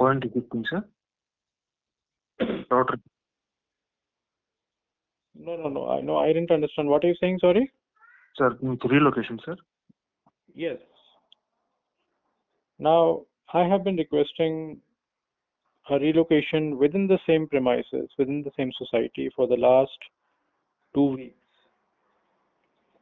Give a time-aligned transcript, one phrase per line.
[0.00, 0.82] Point existing, sir.
[2.70, 2.98] Router.
[5.38, 5.90] No, no, no.
[5.90, 6.88] I no, I didn't understand.
[6.88, 7.38] What are you saying?
[7.40, 7.70] Sorry.
[8.36, 9.56] Sir, relocation, sir.
[10.54, 10.78] Yes.
[12.78, 14.78] Now, I have been requesting
[15.90, 19.98] a relocation within the same premises, within the same society for the last
[20.94, 21.34] two weeks.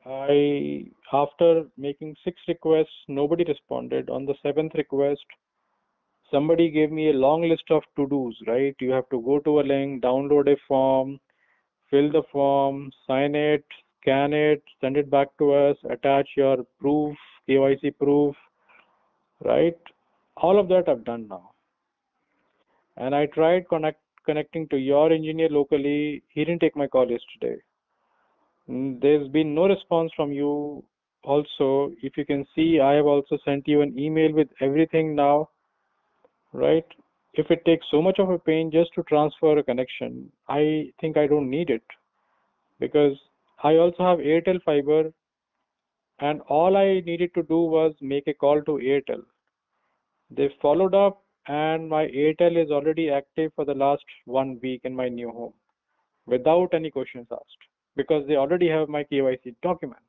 [0.05, 4.11] I, after making six requests, nobody responded.
[4.11, 5.25] On the seventh request,
[6.30, 8.74] somebody gave me a long list of to-dos, right?
[8.80, 11.20] You have to go to a link, download a form,
[11.91, 13.64] fill the form, sign it,
[14.00, 17.16] scan it, send it back to us, attach your proof,
[17.48, 18.34] KYC proof,
[19.45, 19.77] right?
[20.36, 21.50] All of that I've done now.
[22.97, 26.22] And I tried connect, connecting to your engineer locally.
[26.28, 27.60] He didn't take my call yesterday.
[28.69, 30.84] Mm, There's been no response from you.
[31.24, 35.48] Also, if you can see, I have also sent you an email with everything now,
[36.52, 36.84] right?
[37.34, 41.17] If it takes so much of a pain just to transfer a connection, I think
[41.17, 41.83] I don't need it
[42.81, 43.17] because
[43.62, 45.12] I also have Airtel fiber
[46.20, 49.22] and all I needed to do was make a call to Airtel.
[50.31, 54.94] They followed up and my Airtel is already active for the last one week in
[54.94, 55.55] my new home
[56.27, 57.65] without any questions asked
[57.97, 60.03] because they already have my KYC documents.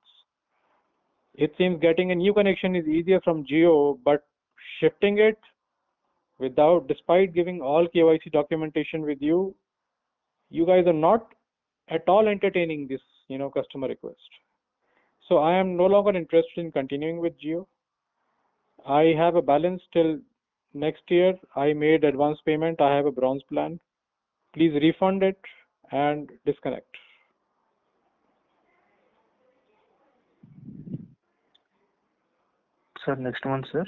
[1.35, 4.25] It seems getting a new connection is easier from Jio, but
[4.79, 5.37] shifting it
[6.39, 9.55] without, despite giving all KYC documentation with you,
[10.49, 11.33] you guys are not
[11.89, 14.17] at all entertaining this, you know, customer request.
[15.27, 17.67] So I am no longer interested in continuing with Jio.
[18.87, 20.19] I have a balance till
[20.73, 21.37] next year.
[21.55, 22.81] I made advance payment.
[22.81, 23.79] I have a bronze plan.
[24.53, 25.39] Please refund it
[25.91, 26.87] and disconnect.
[33.05, 33.85] Sir, next one, sir.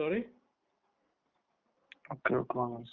[0.00, 0.24] Sorry?
[2.10, 2.86] Okay, okay, one.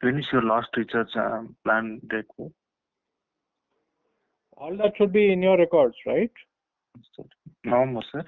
[0.00, 2.24] When is your last recharge um, plan date?
[4.56, 6.30] All that should be in your records, right?
[7.64, 8.24] November, sir.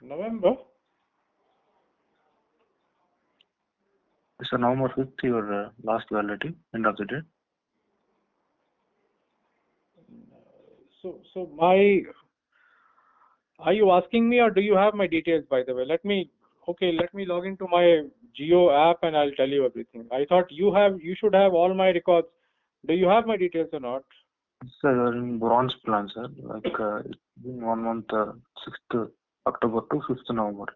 [0.00, 0.54] November?
[4.44, 7.20] Sir, November 5th, your uh, last validity, end of the day.
[11.02, 12.00] So, so my,
[13.64, 15.84] are you asking me or do you have my details, by the way?
[15.86, 16.30] Let me,
[16.68, 18.02] okay, let me log into my
[18.38, 20.06] Jio app and I'll tell you everything.
[20.12, 22.28] I thought you have, you should have all my records.
[22.86, 24.04] Do you have my details or not?
[24.80, 26.28] Sir, you are in bronze plan, sir.
[26.42, 28.32] Like uh, it's been one month, uh,
[28.92, 29.10] 6th
[29.46, 30.66] October to 5th November.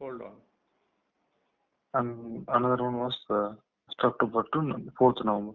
[0.00, 0.32] Hold on.
[1.94, 3.52] And another one was uh,
[4.04, 4.58] October to
[5.00, 5.54] 4th November.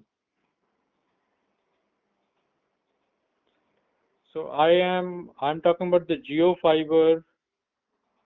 [4.33, 7.23] So I am, I'm talking about the Jio Fiber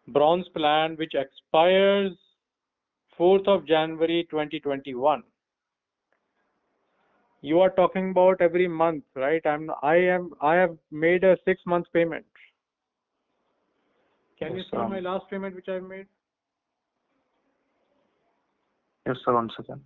[0.08, 2.12] bronze plan, which expires
[3.18, 5.24] 4th of January 2021.
[7.42, 9.42] You are talking about every month, right?
[9.46, 12.26] I'm, I am, I have made a six month payment.
[14.40, 16.08] Can you Yes, see um, my last payment which I made?
[19.08, 19.82] Yes, sir, one second.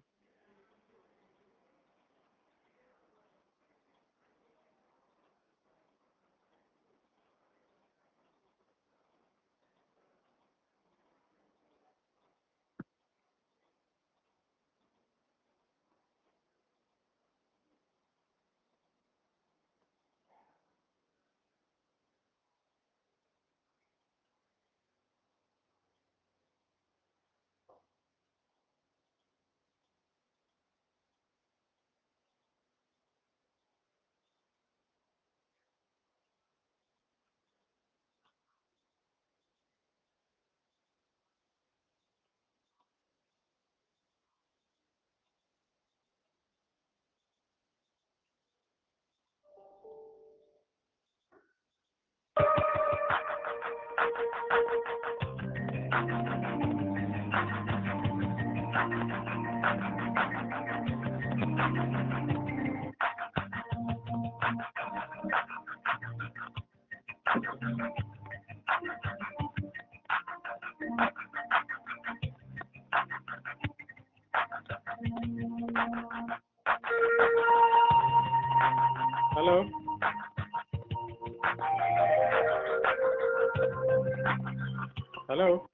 [79.33, 79.65] Hello?
[85.27, 85.67] Hello?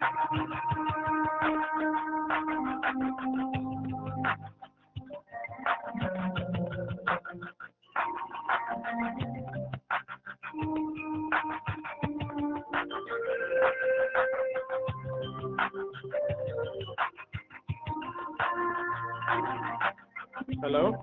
[20.65, 20.97] Hello?